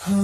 [0.00, 0.16] Maka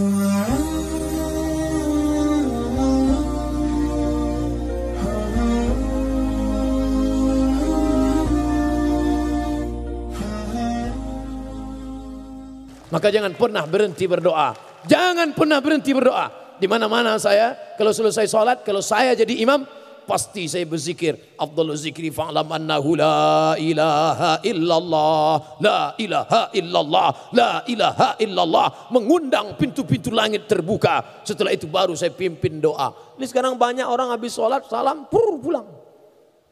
[13.12, 14.56] jangan pernah berhenti berdoa.
[14.88, 16.57] Jangan pernah berhenti berdoa.
[16.57, 19.61] Di mana-mana saya, kalau selesai sholat, kalau saya jadi imam,
[20.07, 21.36] pasti saya berzikir.
[21.36, 25.59] Abdul zikri fa'lam annahu la ilaha illallah.
[25.61, 27.09] La ilaha illallah.
[27.34, 28.66] La ilaha illallah.
[28.95, 31.27] Mengundang pintu-pintu langit terbuka.
[31.27, 32.95] Setelah itu baru saya pimpin doa.
[33.19, 35.66] Ini sekarang banyak orang habis sholat, salam, pur, pulang.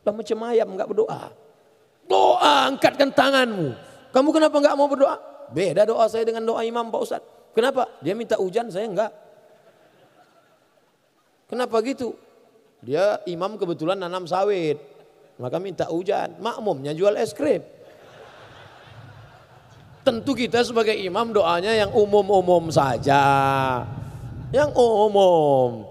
[0.04, 1.32] Lah macam ayam enggak berdoa.
[2.04, 3.73] Doa, angkatkan tanganmu.
[4.12, 5.16] Kamu kenapa enggak mau berdoa?
[5.54, 7.23] Beda doa saya dengan doa imam Pak Ustaz.
[7.54, 7.86] Kenapa?
[8.02, 9.12] Dia minta hujan, saya enggak.
[11.48, 12.18] Kenapa gitu?
[12.84, 14.77] Dia imam kebetulan nanam sawit.
[15.41, 16.37] Maka minta hujan.
[16.38, 17.65] Makmumnya jual es krim.
[20.05, 23.24] Tentu kita sebagai imam doanya yang umum-umum saja.
[24.52, 25.88] Yang umum.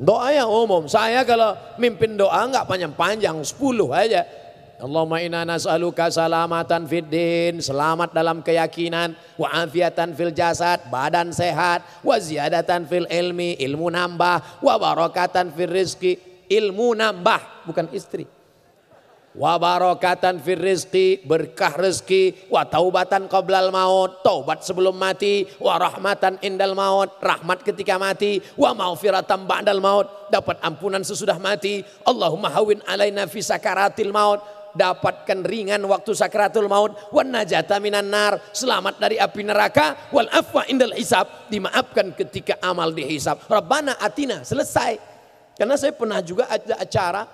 [0.00, 0.88] Doa yang umum.
[0.88, 3.60] Saya kalau mimpin doa enggak panjang-panjang, 10
[3.92, 4.24] aja.
[4.80, 11.84] Allahumma inna nas'aluka salamatan fid din, selamat dalam keyakinan, wa afiatan fil jasad, badan sehat,
[12.00, 18.26] wa ziyadatan fil ilmi, ilmu nambah, wa barakatan fil rizki, ilmu nambah, bukan istri.
[19.30, 26.42] Wa barakatan fil rizki, berkah rezeki, wa taubatan qoblal maut, taubat sebelum mati, wa rahmatan
[26.42, 31.86] indal maut, rahmat ketika mati, wa maufiratan ba'dal maut, dapat ampunan sesudah mati.
[32.02, 34.42] Allahumma hawin alaina fi sakaratil maut,
[34.74, 36.98] dapatkan ringan waktu sakratul maut.
[37.14, 40.10] Wan najata minan nar selamat dari api neraka.
[40.10, 43.46] Wal afwa indal hisab dimaafkan ketika amal dihisab.
[43.46, 45.19] Rabbana atina selesai
[45.60, 47.28] karena saya pernah juga ada acara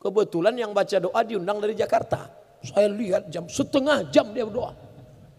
[0.00, 2.32] kebetulan yang baca doa diundang dari Jakarta
[2.64, 4.72] saya lihat jam setengah jam dia berdoa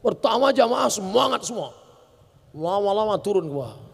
[0.06, 1.74] pertama jamaah semangat semua
[2.54, 3.90] lama-lama turun ke bawah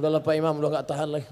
[0.00, 1.28] Udah Pak Imam udah gak tahan lagi.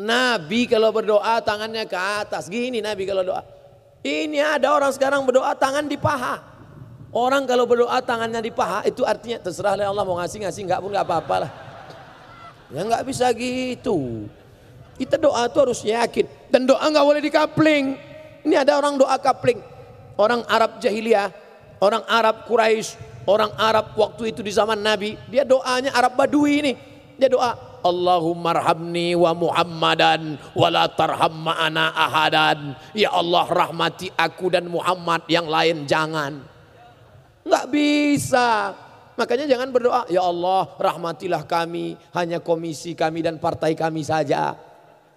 [0.00, 2.48] Nabi kalau berdoa tangannya ke atas.
[2.48, 3.44] Gini Nabi kalau doa.
[4.00, 6.40] Ini ada orang sekarang berdoa tangan di paha.
[7.10, 10.90] Orang kalau berdoa tangannya di paha itu artinya terserah Allah mau ngasih ngasih nggak pun
[10.94, 11.50] nggak apa-apa lah.
[12.70, 14.30] Ya nggak bisa gitu.
[14.94, 17.98] Kita doa itu harus yakin dan doa nggak boleh dikapling.
[18.46, 19.58] Ini ada orang doa kapling.
[20.14, 21.32] Orang Arab jahiliyah,
[21.82, 22.94] orang Arab Quraisy,
[23.26, 26.72] orang Arab waktu itu di zaman Nabi, dia doanya Arab Badui ini.
[27.16, 32.76] Dia doa, Allahumma arhamni wa Muhammadan wa la tarham ma'ana ahadan.
[32.92, 36.59] Ya Allah rahmati aku dan Muhammad yang lain jangan.
[37.50, 38.70] Enggak bisa.
[39.18, 44.54] Makanya jangan berdoa, ya Allah rahmatilah kami, hanya komisi kami dan partai kami saja.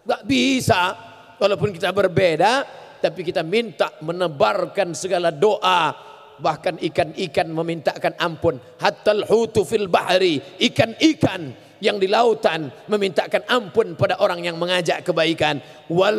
[0.02, 0.98] Enggak bisa.
[1.38, 2.66] Walaupun kita berbeda,
[2.98, 5.94] tapi kita minta menebarkan segala doa.
[6.42, 8.58] Bahkan ikan-ikan memintakan ampun.
[8.82, 10.42] Hattal hutu fil bahri.
[10.58, 15.62] Ikan-ikan yang di lautan memintakan ampun pada orang yang mengajak kebaikan
[15.92, 16.18] wal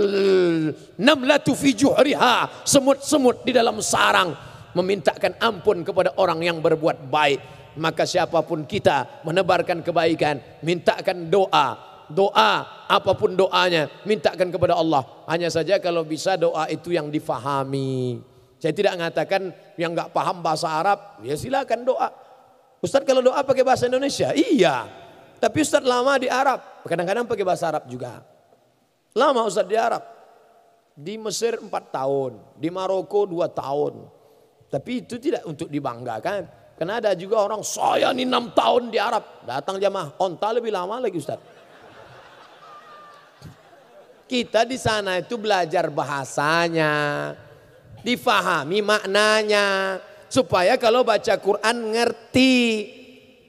[0.95, 7.41] namlatu fi juhriha semut-semut di dalam sarang memintakan ampun kepada orang yang berbuat baik
[7.79, 11.79] maka siapa pun kita menebarkan kebaikan mintakan doa
[12.13, 12.53] doa
[12.87, 18.21] apa pun doanya mintakan kepada Allah hanya saja kalau bisa doa itu yang difahami
[18.61, 22.09] saya tidak mengatakan yang nggak paham bahasa Arab ya silakan doa
[22.85, 25.05] Ustadz kalau doa pakai bahasa Indonesia iya
[25.45, 26.57] tapi Ustadz lama di Arab.
[26.89, 28.25] Kadang-kadang pakai bahasa Arab juga.
[29.13, 30.01] Lama Ustadz di Arab.
[30.97, 32.41] Di Mesir 4 tahun.
[32.57, 34.09] Di Maroko 2 tahun.
[34.75, 36.51] Tapi itu tidak untuk dibanggakan.
[36.75, 39.47] Karena ada juga orang saya ini 6 tahun di Arab.
[39.47, 40.19] Datang jamaah.
[40.19, 41.55] Onta lebih lama lagi Ustadz.
[44.27, 46.95] Kita di sana itu belajar bahasanya.
[48.03, 49.67] Difahami maknanya.
[50.27, 52.59] Supaya kalau baca Quran ngerti.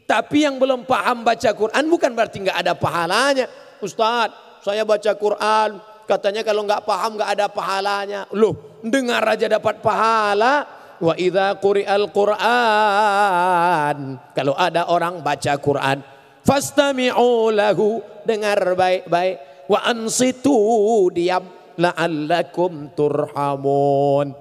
[0.05, 3.49] Tapi yang belum paham baca Quran bukan berarti nggak ada pahalanya.
[3.81, 8.29] Ustadz, saya baca Quran, katanya kalau nggak paham nggak ada pahalanya.
[8.37, 10.74] Loh, dengar aja dapat pahala.
[11.01, 13.97] Wa idza quri'al Quran.
[14.31, 15.99] Kalau ada orang baca Quran,
[16.45, 19.67] fastami'u lahu, dengar baik-baik.
[19.67, 21.43] Wa ansitu, diam
[21.75, 24.31] la'allakum turhamun.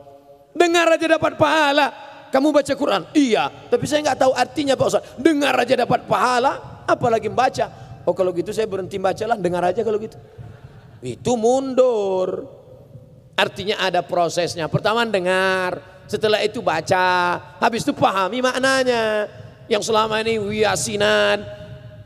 [0.54, 1.86] Dengar aja dapat pahala.
[2.30, 3.06] Kamu baca Quran?
[3.14, 5.06] Iya, tapi saya nggak tahu artinya Pak Ustaz.
[5.18, 7.70] Dengar aja dapat pahala, apalagi baca.
[8.02, 10.18] Oh kalau gitu saya berhenti baca lah, dengar aja kalau gitu.
[10.98, 12.62] Itu mundur.
[13.34, 14.70] Artinya ada prosesnya.
[14.70, 19.26] Pertama dengar, setelah itu baca, habis itu pahami maknanya.
[19.66, 21.42] Yang selama ini wiyasinan,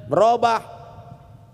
[0.09, 0.81] berubah.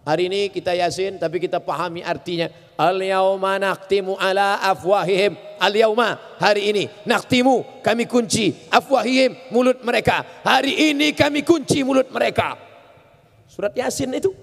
[0.05, 2.53] Hari ini kita yasin tapi kita pahami artinya.
[2.77, 5.33] Al-yauma naktimu ala afwahihim.
[5.57, 10.21] Al-yauma hari ini naktimu kami kunci afwahihim mulut mereka.
[10.45, 12.61] Hari ini kami kunci mulut mereka.
[13.49, 14.35] Surat Yasin itu.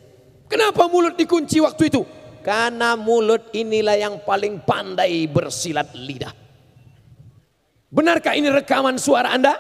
[0.50, 2.01] Kenapa mulut dikunci waktu itu?
[2.42, 6.34] Karena mulut inilah yang paling pandai bersilat lidah.
[7.92, 9.60] Benarkah ini rekaman suara Anda?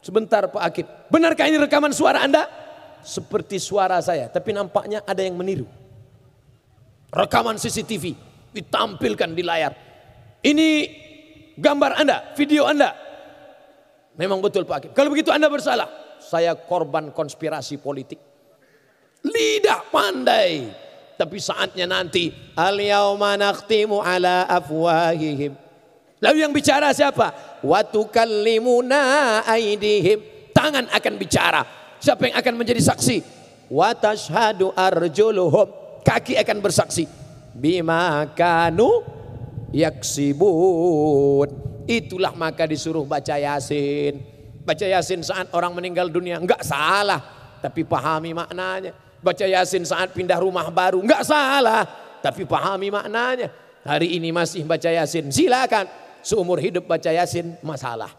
[0.00, 0.86] Sebentar Pak Akib.
[1.12, 2.48] Benarkah ini rekaman suara Anda?
[3.04, 5.68] Seperti suara saya, tapi nampaknya ada yang meniru.
[7.12, 8.16] Rekaman CCTV
[8.54, 9.72] ditampilkan di layar.
[10.40, 10.68] Ini
[11.58, 12.94] gambar Anda, video Anda.
[14.18, 14.90] Memang betul Pak Hakim.
[14.94, 15.86] Kalau begitu Anda bersalah.
[16.18, 18.18] Saya korban konspirasi politik.
[19.22, 20.66] Lidah pandai.
[21.18, 22.30] Tapi saatnya nanti.
[22.54, 25.52] Al-yawma nakhtimu ala afwahihim.
[26.22, 27.60] Lalu yang bicara siapa?
[27.66, 30.22] Watukallimuna aidihim.
[30.54, 31.62] Tangan akan bicara.
[31.98, 33.18] Siapa yang akan menjadi saksi?
[33.68, 37.04] Watashhadu arjuluhum kaki akan bersaksi
[37.52, 39.04] bima kanu
[39.76, 41.48] yaksibun
[41.84, 44.22] itulah maka disuruh baca yasin
[44.64, 47.20] baca yasin saat orang meninggal dunia enggak salah
[47.60, 51.84] tapi pahami maknanya baca yasin saat pindah rumah baru enggak salah
[52.22, 53.50] tapi pahami maknanya
[53.86, 55.86] hari ini masih baca yasin silakan
[56.22, 58.10] seumur hidup baca yasin masalah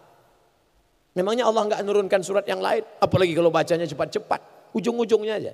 [1.15, 5.53] memangnya Allah enggak nurunkan surat yang lain apalagi kalau bacanya cepat-cepat ujung-ujungnya aja.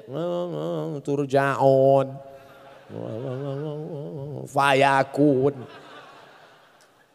[1.04, 2.08] Turjaun.
[4.46, 5.56] Fayakun.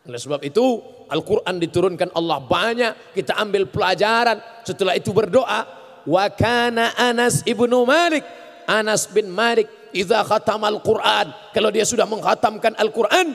[0.08, 0.64] Oleh sebab itu
[1.10, 3.14] Al-Quran diturunkan Allah banyak.
[3.14, 4.40] Kita ambil pelajaran.
[4.64, 5.79] Setelah itu berdoa.
[6.06, 8.24] Wa kana Anas ibnu Malik.
[8.68, 9.66] Anas bin Malik.
[9.90, 11.34] Iza khatam Al-Quran.
[11.50, 13.34] Kalau dia sudah menghatamkan Al-Quran.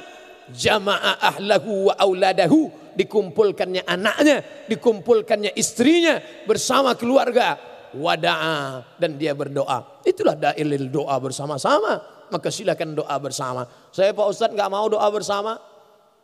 [0.54, 2.72] Jama'a ahlahu wa auladahu.
[2.96, 4.46] Dikumpulkannya anaknya.
[4.72, 6.22] Dikumpulkannya istrinya.
[6.48, 7.60] Bersama keluarga
[7.96, 10.04] wada'a dan dia berdoa.
[10.08, 12.00] Itulah dalil doa bersama-sama.
[12.32, 13.68] Maka silakan doa bersama.
[13.92, 15.60] Saya Pak Ustadz nggak mau doa bersama.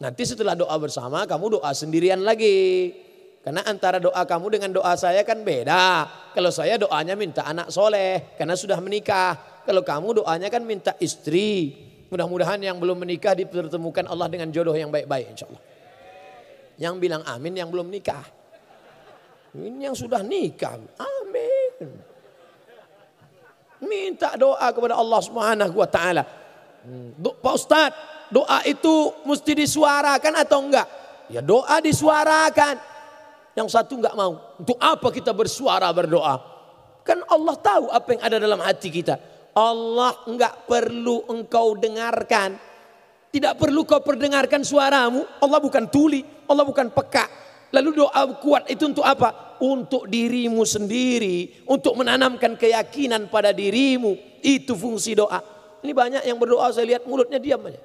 [0.01, 2.89] Nanti setelah doa bersama kamu doa sendirian lagi.
[3.41, 6.05] Karena antara doa kamu dengan doa saya kan beda.
[6.37, 9.65] Kalau saya doanya minta anak soleh karena sudah menikah.
[9.65, 11.73] Kalau kamu doanya kan minta istri.
[12.13, 15.63] Mudah-mudahan yang belum menikah dipertemukan Allah dengan jodoh yang baik-baik insya Allah.
[16.77, 18.21] Yang bilang amin yang belum nikah.
[19.57, 20.77] Ini yang sudah nikah.
[21.01, 21.97] Amin.
[23.81, 26.23] Minta doa kepada Allah Subhanahu wa taala.
[26.85, 27.17] Hmm.
[27.17, 27.89] Pak Ustaz,
[28.29, 30.87] doa itu mesti disuarakan atau enggak?
[31.33, 32.90] Ya doa disuarakan.
[33.55, 34.55] Yang satu enggak mau.
[34.59, 36.39] Untuk apa kita bersuara berdoa?
[37.03, 39.19] Kan Allah tahu apa yang ada dalam hati kita.
[39.51, 42.55] Allah enggak perlu engkau dengarkan.
[43.31, 45.23] Tidak perlu kau perdengarkan suaramu.
[45.39, 46.19] Allah bukan tuli,
[46.51, 47.31] Allah bukan peka.
[47.71, 49.55] Lalu doa kuat itu untuk apa?
[49.63, 54.43] Untuk dirimu sendiri, untuk menanamkan keyakinan pada dirimu.
[54.43, 55.39] Itu fungsi doa.
[55.79, 57.79] Ini banyak yang berdoa saya lihat mulutnya diam aja.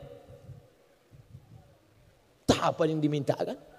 [2.47, 3.75] Tak apa yang dimintakan.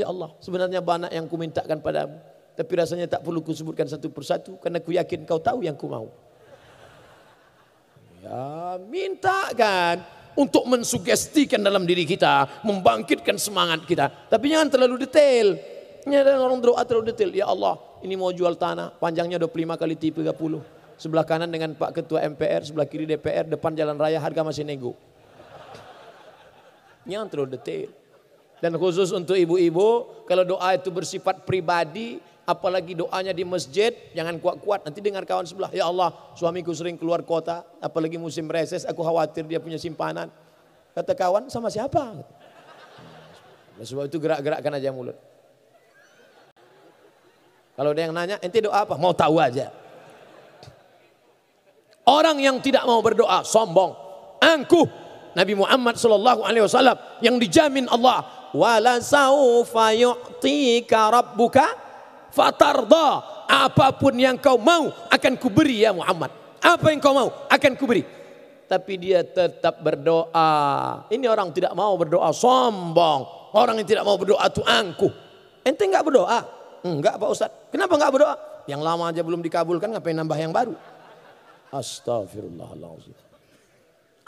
[0.00, 2.16] Ya Allah, sebenarnya banyak yang kumintakan padamu.
[2.56, 6.08] Tapi rasanya tak perlu kusebutkan satu persatu karena ku yakin kau tahu yang ku mau.
[8.20, 10.04] Ya, mintakan
[10.36, 14.08] untuk mensugestikan dalam diri kita, membangkitkan semangat kita.
[14.28, 15.56] Tapi jangan terlalu detail.
[16.04, 17.32] Ini ada orang doa terlalu detail.
[17.32, 20.32] Ya Allah, ini mau jual tanah, panjangnya 25 kali 30.
[21.00, 24.92] Sebelah kanan dengan Pak Ketua MPR, sebelah kiri DPR, depan jalan raya harga masih nego.
[27.08, 27.99] Jangan terlalu detail.
[28.60, 34.84] Dan khusus untuk ibu-ibu, kalau doa itu bersifat pribadi, apalagi doanya di masjid, jangan kuat-kuat.
[34.84, 39.48] Nanti dengar kawan sebelah, ya Allah suamiku sering keluar kota, apalagi musim reses, aku khawatir
[39.48, 40.28] dia punya simpanan.
[40.92, 42.20] Kata kawan, sama siapa?
[43.80, 45.16] Nah, sebab itu gerak-gerakkan aja mulut.
[47.80, 49.00] Kalau ada yang nanya, ente doa apa?
[49.00, 49.72] Mau tahu aja.
[52.04, 53.96] Orang yang tidak mau berdoa sombong,
[54.36, 54.84] angkuh.
[55.30, 61.66] Nabi Muhammad wasallam yang dijamin Allah, wala saufa yu'tika rabbuka
[62.32, 63.40] fatarda.
[63.50, 66.30] Apa pun yang kau mau akan kuberi ya Muhammad.
[66.62, 68.06] Apa yang kau mau akan kuberi.
[68.70, 71.02] Tapi dia tetap berdoa.
[71.10, 73.50] Ini orang tidak mau berdoa sombong.
[73.50, 75.10] Orang yang tidak mau berdoa itu angkuh.
[75.66, 76.38] Ente enggak berdoa?
[76.86, 78.34] Enggak Pak Ustaz kenapa enggak berdoa?
[78.70, 80.78] Yang lama aja belum dikabulkan ngapain nambah yang baru?
[81.74, 83.14] Astagfirullahaladzim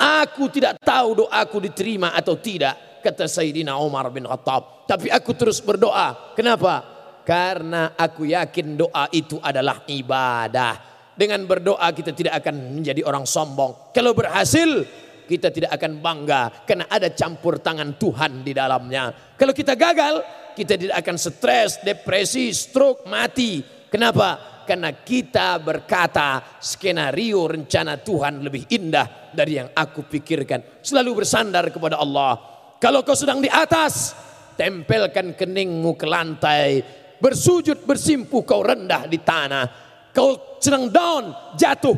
[0.02, 5.59] Aku tidak tahu doaku diterima atau tidak kata Sayyidina Umar bin Khattab tapi aku terus
[5.59, 6.92] berdoa kenapa
[7.23, 10.90] karena aku yakin doa itu adalah ibadah.
[11.12, 13.94] Dengan berdoa kita tidak akan menjadi orang sombong.
[13.94, 14.82] Kalau berhasil
[15.28, 19.37] kita tidak akan bangga karena ada campur tangan Tuhan di dalamnya.
[19.38, 20.25] Kalau kita gagal,
[20.59, 23.62] kita tidak akan stres, depresi, stroke, mati.
[23.87, 24.64] Kenapa?
[24.66, 30.80] Karena kita berkata skenario rencana Tuhan lebih indah dari yang aku pikirkan.
[30.80, 32.51] Selalu bersandar kepada Allah.
[32.83, 34.11] Kalau kau sedang di atas,
[34.59, 36.83] tempelkan keningmu ke lantai.
[37.23, 39.71] Bersujud bersimpuh kau rendah di tanah.
[40.11, 41.95] Kau sedang down, jatuh.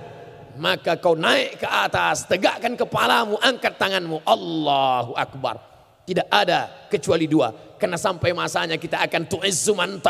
[0.61, 4.21] Maka kau naik ke atas, tegakkan kepalamu, angkat tanganmu.
[4.29, 5.57] Allahu Akbar.
[6.05, 7.49] Tidak ada kecuali dua.
[7.81, 10.05] Karena sampai masanya kita akan tu'izzu man.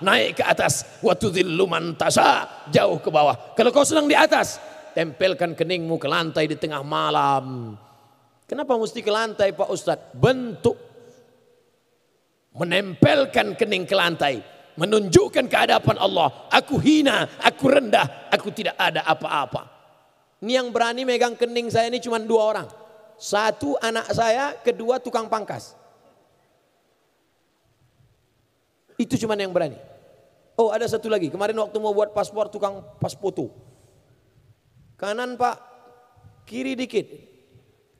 [0.00, 1.04] Naik ke atas.
[1.04, 1.92] Wa tudhillu man.
[2.72, 3.52] Jauh ke bawah.
[3.52, 4.56] Kalau kau sedang di atas.
[4.96, 7.76] Tempelkan keningmu ke lantai di tengah malam.
[8.52, 10.12] Kenapa mesti ke lantai Pak Ustadz?
[10.12, 10.76] Bentuk.
[12.52, 14.44] Menempelkan kening ke lantai.
[14.76, 16.52] Menunjukkan kehadapan Allah.
[16.52, 19.72] Aku hina, aku rendah, aku tidak ada apa-apa.
[20.44, 22.68] Ini yang berani megang kening saya ini cuma dua orang.
[23.16, 25.72] Satu anak saya, kedua tukang pangkas.
[29.00, 29.80] Itu cuma yang berani.
[30.60, 33.48] Oh ada satu lagi, kemarin waktu mau buat paspor tukang pas foto.
[35.00, 35.56] Kanan pak,
[36.44, 37.31] kiri dikit.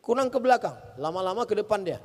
[0.03, 2.03] Kurang ke belakang, lama-lama ke depan dia.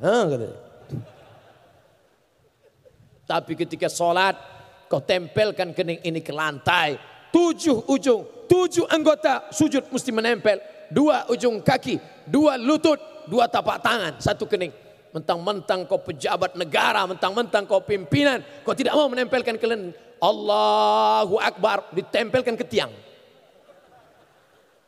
[3.26, 4.38] Tapi ketika sholat,
[4.86, 6.96] kau tempelkan kening ini ke lantai.
[7.34, 10.62] Tujuh ujung, tujuh anggota sujud mesti menempel
[10.94, 14.72] dua ujung kaki, dua lutut, dua tapak tangan, satu kening.
[15.12, 19.90] Mentang-mentang kau pejabat negara, mentang-mentang kau pimpinan, kau tidak mau menempelkan kalian
[20.22, 22.94] Allahu Akbar ditempelkan ke tiang.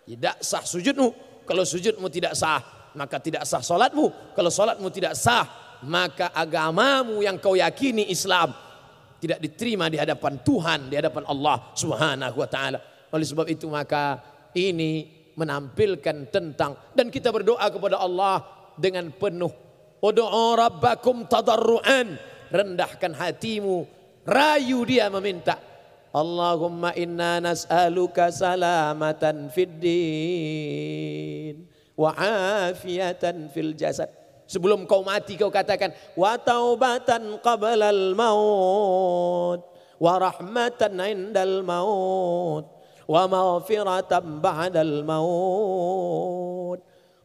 [0.06, 1.42] Tidak sah sujudmu.
[1.50, 2.62] Kalau sujudmu tidak sah,
[3.00, 4.36] maka tidak sah solatmu.
[4.36, 5.48] Kalau solatmu tidak sah,
[5.88, 8.52] maka agamamu yang kau yakini Islam
[9.24, 12.84] tidak diterima di hadapan Tuhan, di hadapan Allah Subhanahu wa taala.
[13.16, 14.20] Oleh sebab itu maka
[14.52, 15.08] ini
[15.40, 18.44] menampilkan tentang dan kita berdoa kepada Allah
[18.76, 19.52] dengan penuh
[20.00, 22.16] Udu'u rabbakum tadarruan
[22.52, 23.84] rendahkan hatimu
[24.24, 25.60] rayu dia meminta
[26.16, 31.56] Allahumma inna nas'aluka salamatan fid din
[32.00, 34.08] wa afiatan fil jasad.
[34.48, 39.62] Sebelum kau mati kau katakan wa taubatan qablal maut
[40.00, 42.66] wa rahmatan indal maut
[43.04, 46.80] wa maghfiratan ba'dal maut.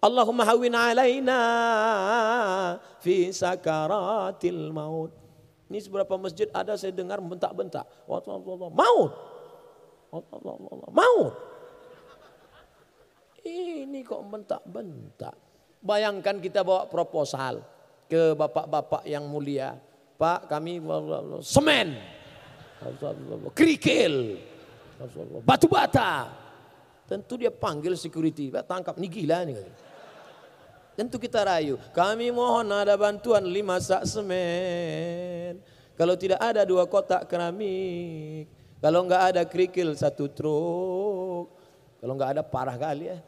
[0.04, 1.40] Allahumma hawin alaina
[3.00, 5.16] fi sakaratil maut.
[5.72, 7.88] Ini seberapa masjid ada saya dengar bentak-bentak.
[8.04, 9.12] Maut.
[10.92, 11.32] Maut.
[13.94, 15.38] Ini kok bentak-bentak.
[15.78, 17.62] Bayangkan kita bawa proposal
[18.10, 19.78] ke bapak-bapak yang mulia.
[20.18, 20.82] Pak kami
[21.38, 21.94] semen.
[23.54, 24.34] Kerikil
[25.46, 26.26] batu bata.
[27.06, 29.62] Tentu dia panggil security, tangkap nih gila nih.
[30.98, 35.62] Tentu kita rayu, kami mohon ada bantuan lima sak semen.
[35.94, 38.50] Kalau tidak ada dua kotak keramik,
[38.82, 41.46] kalau enggak ada kerikil satu truk,
[42.02, 43.22] kalau enggak ada parah kali ya.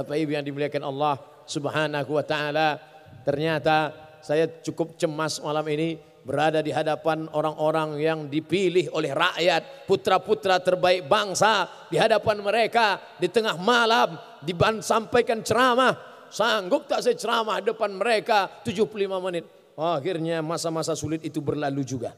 [0.00, 2.80] Bapak Ibu yang dimuliakan Allah Subhanahu wa taala,
[3.20, 3.92] ternyata
[4.24, 11.04] saya cukup cemas malam ini berada di hadapan orang-orang yang dipilih oleh rakyat, putra-putra terbaik
[11.04, 14.16] bangsa, di hadapan mereka di tengah malam
[14.80, 15.92] sampaikan ceramah,
[16.32, 19.44] sanggup tak saya ceramah depan mereka 75 menit.
[19.76, 22.16] Akhirnya masa-masa sulit itu berlalu juga.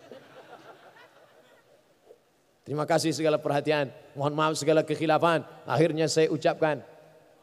[2.63, 5.43] Terima kasih segala perhatian, mohon maaf segala kekhilafan.
[5.67, 6.92] Akhirnya saya ucapkan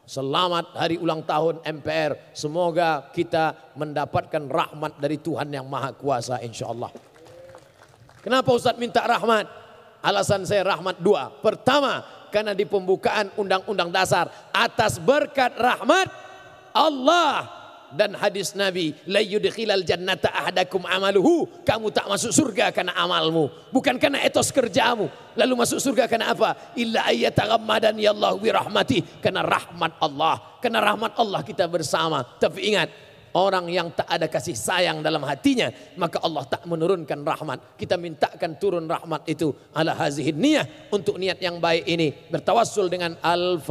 [0.08, 2.34] Selamat hari ulang tahun MPR.
[2.34, 6.90] Semoga kita mendapatkan rahmat dari Tuhan yang Maha Kuasa insya Allah.
[8.20, 9.46] Kenapa Ustaz minta rahmat?
[10.00, 11.28] Alasan saya rahmat dua.
[11.44, 12.00] Pertama,
[12.32, 16.08] karena di pembukaan undang-undang dasar atas berkat rahmat
[16.72, 17.59] Allah
[17.94, 21.46] dan hadis Nabi la yudkhilal jannata ahadakum amaluhu.
[21.66, 25.08] Kamu tak masuk surga karena amalmu bukan karena etos kerjamu.
[25.38, 26.74] Lalu masuk surga karena apa?
[26.74, 28.98] Illa ayyataghammadan ya Allah bi rahmati.
[29.22, 32.22] Karena rahmat Allah karena rahmat Allah kita bersama.
[32.22, 32.90] Tapi ingat
[33.30, 37.78] Orang yang tak ada kasih sayang dalam hatinya Maka Allah tak menurunkan rahmat.
[37.78, 39.54] Kita mintakan turun rahmat itu.
[39.70, 42.10] Ala hazihin niyah Untuk niat yang baik ini.
[42.10, 43.70] Bertawassul dengan Al-Fatihah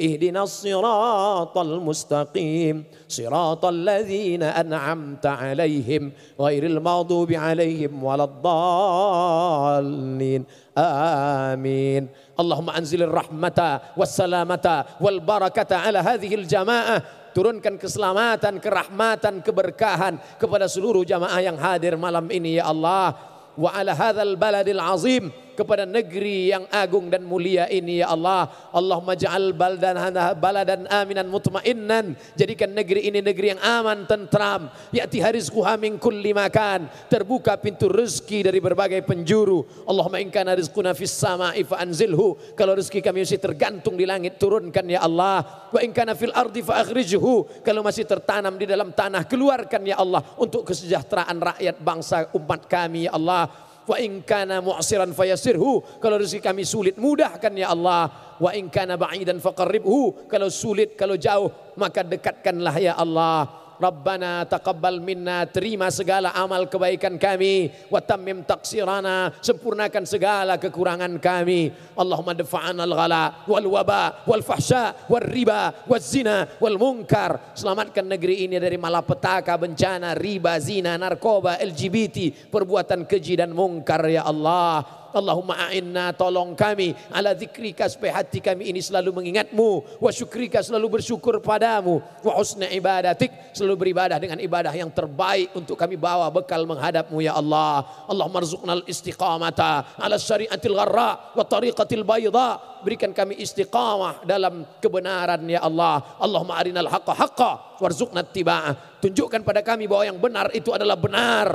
[0.00, 2.84] اهدنا الصراط المستقيم.
[3.08, 10.44] صراط الذين أنعمت عليهم غير المغضوب عليهم ولا الضالين.
[10.78, 12.08] آمين.
[12.34, 17.02] اللهم أنزل الرحمة والسلامة والبركة على هذه الجماعة.
[17.34, 23.10] Turunkan keselamatan, kerahmatan, keberkahan kepada seluruh jamaah yang hadir malam ini ya Allah.
[23.58, 25.34] Wa ala hadzal baladil azim.
[25.54, 28.50] Kepada negeri yang agung dan mulia ini ya Allah.
[28.74, 29.96] Allahumma ja'al baldan
[30.36, 32.18] baladan aminan mutmainnan.
[32.34, 34.68] Jadikan negeri ini negeri yang aman, tentram.
[34.90, 36.90] Ya'ti harizquha min kulli makan.
[37.08, 39.62] Terbuka pintu rezeki dari berbagai penjuru.
[39.86, 42.36] Allahumma in kana rizquna fis sama'i fa anzilhu.
[42.58, 45.70] Kalau rezeki kami masih tergantung di langit, turunkan ya Allah.
[45.70, 47.62] Wa in kana fil ardi fa akhrijhu.
[47.62, 53.06] Kalau masih tertanam di dalam tanah, keluarkan ya Allah untuk kesejahteraan rakyat bangsa umat kami
[53.06, 53.73] ya Allah.
[53.84, 56.00] Wa in kana mu'siran fayasirhu.
[56.00, 58.36] Kalau rezeki kami sulit, mudahkan ya Allah.
[58.36, 60.28] Wa in kana ba'idan faqarribhu.
[60.28, 61.48] Kalau sulit, kalau jauh,
[61.80, 63.63] maka dekatkanlah ya Allah.
[63.78, 67.70] Rabbana taqabbal minna terima segala amal kebaikan kami.
[67.90, 71.70] Wa tammim taqsirana sempurnakan segala kekurangan kami.
[71.98, 77.54] Allahumma dafa'ana al-ghala wal waba wal fahsya wal riba wal zina wal munkar.
[77.54, 84.26] Selamatkan negeri ini dari malapetaka bencana riba zina narkoba LGBT perbuatan keji dan mungkar ya
[84.26, 86.90] Allah Allahumma a'inna tolong kami.
[87.14, 90.02] Ala zikrika supaya hati kami ini selalu mengingatmu.
[90.02, 92.02] Wa syukrika selalu bersyukur padamu.
[92.20, 97.38] Wa husna ibadatik selalu beribadah dengan ibadah yang terbaik untuk kami bawa bekal menghadapmu ya
[97.38, 97.86] Allah.
[98.10, 102.74] Allahumma rzuqnal istiqamata ala syariatil gharra wa tariqatil bayda.
[102.84, 106.02] Berikan kami istiqamah dalam kebenaran ya Allah.
[106.20, 109.00] Allahumma arinal haqqa haqqa warzuqna tiba'ah.
[109.00, 111.48] Tunjukkan pada kami bahwa yang benar itu adalah benar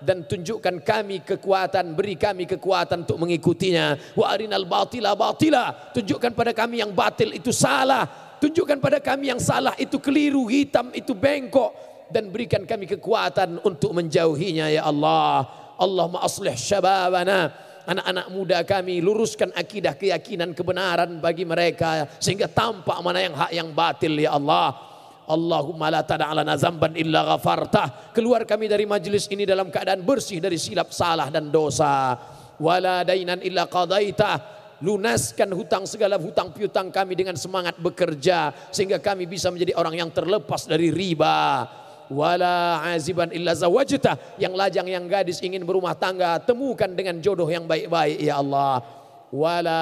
[0.00, 4.16] dan tunjukkan kami kekuatan, beri kami kekuatan untuk mengikutinya.
[4.16, 8.08] Wa arinal batila batila, tunjukkan pada kami yang batil itu salah,
[8.40, 11.72] tunjukkan pada kami yang salah itu keliru, hitam itu bengkok
[12.10, 15.46] dan berikan kami kekuatan untuk menjauhinya ya Allah.
[15.80, 23.18] Allahumma aslih syababana anak-anak muda kami luruskan akidah keyakinan kebenaran bagi mereka sehingga tampak mana
[23.18, 24.89] yang hak yang batil ya Allah.
[25.28, 28.12] Allahumma la tada'alana zamban illa ghafartah.
[28.14, 32.16] Keluar kami dari majlis ini dalam keadaan bersih dari silap salah dan dosa.
[32.60, 34.60] Wala dainan illa qadaitah.
[34.80, 38.52] Lunaskan hutang segala hutang piutang kami dengan semangat bekerja.
[38.72, 41.68] Sehingga kami bisa menjadi orang yang terlepas dari riba.
[42.10, 44.40] Wala aziban illa zawajtah.
[44.40, 46.40] Yang lajang yang gadis ingin berumah tangga.
[46.42, 48.99] Temukan dengan jodoh yang baik-baik ya Allah
[49.30, 49.80] wala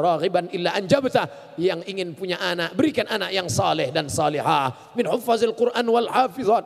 [0.00, 4.92] raghiban illa anjabta yang ingin punya anak berikan anak yang saleh dan salihah.
[4.96, 6.64] Min hufazil Quran wal hafizat.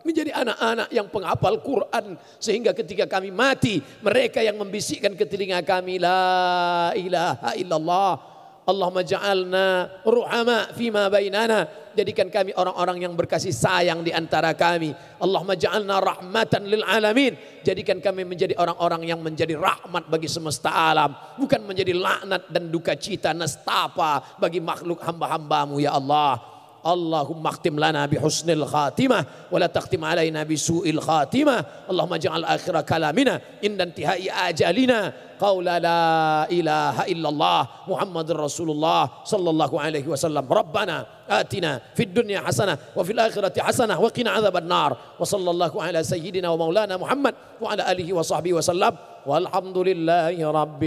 [0.00, 6.00] Menjadi anak-anak yang penghafal Quran sehingga ketika kami mati mereka yang membisikkan ke telinga kami
[6.00, 8.29] la ilaha illallah
[8.70, 9.66] Allahumma ja'alna
[10.06, 11.66] ruhama fima bainana.
[11.90, 14.94] Jadikan kami orang-orang yang berkasih sayang di antara kami.
[15.18, 17.34] Allahumma ja'alna rahmatan lil alamin.
[17.66, 21.10] Jadikan kami menjadi orang-orang yang menjadi rahmat bagi semesta alam.
[21.34, 26.49] Bukan menjadi laknat dan duka cita nestapa bagi makhluk hamba-hambamu ya Allah.
[26.86, 31.64] اللهم اختم لنا بحسن الخاتمة ولا تختم علينا بسوء الخاتمة.
[31.90, 35.12] اللهم اجعل آخر كلامنا عند انتهاء آجالنا.
[35.40, 40.44] قول لا إله إلا الله محمد رسول الله صلى الله عليه وسلم.
[40.52, 44.96] ربنا آتنا في الدنيا حسنة وفي الآخرة حسنة وقنا عذاب النار.
[45.20, 48.96] وصلى الله على سيدنا ومولانا محمد وعلى آله وصحبه وسلم.
[49.26, 50.82] والحمد لله رب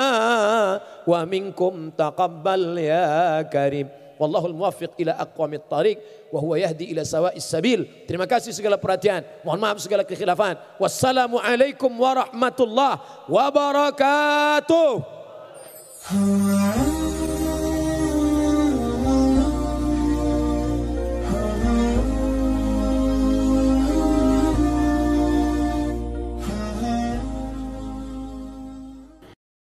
[1.03, 3.91] wa minkum taqabbal ya karim.
[4.15, 5.99] Wallahul muwaffiq ila aqwamit tariq
[6.31, 7.83] wa huwa yahdi ila sawa'is sabil.
[8.07, 9.27] Terima kasih segala perhatian.
[9.43, 10.55] Mohon maaf segala kekhilafan.
[10.79, 15.03] Wassalamu alaikum warahmatullahi wabarakatuh